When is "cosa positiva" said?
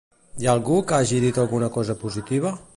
1.79-2.59